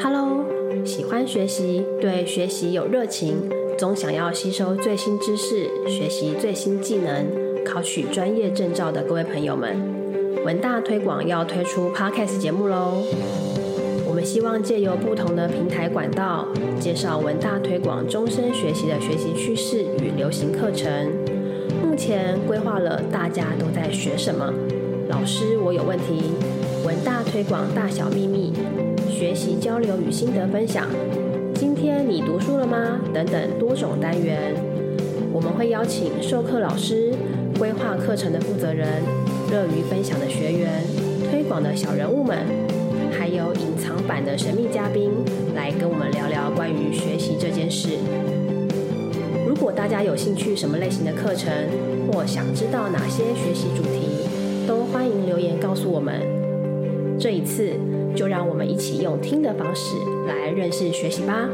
[0.00, 0.44] Hello，
[0.84, 7.26] 喜欢学习，对学习有热情，总想要吸收最新知识、学习最新技能、
[7.64, 9.76] 考取专业证照的各位朋友们，
[10.44, 13.02] 文大推广要推出 Podcast 节目喽！
[14.06, 16.48] 我们希望借由不同的平台管道，
[16.80, 21.10] 介绍文大推广终身学习的学习趋势与流行课程。
[21.82, 24.52] 目前规划了大家都在学什么？
[25.08, 26.32] 老师，我有问题。
[26.86, 28.52] 文大推广大小秘密，
[29.10, 30.86] 学习交流与心得分享。
[31.52, 33.00] 今天你读书了吗？
[33.12, 34.54] 等等多种单元，
[35.32, 37.12] 我们会邀请授课老师、
[37.58, 39.02] 规划课程的负责人、
[39.50, 40.84] 乐于分享的学员、
[41.28, 42.38] 推广的小人物们，
[43.10, 45.10] 还有隐藏版的神秘嘉宾，
[45.56, 47.98] 来跟我们聊聊关于学习这件事。
[49.44, 51.52] 如果大家有兴趣什么类型的课程，
[52.12, 54.28] 或想知道哪些学习主题，
[54.68, 56.45] 都欢迎留言告诉我们。
[57.18, 57.72] 这一次，
[58.14, 61.48] 就让我们一起用听的方式来认识学习吧。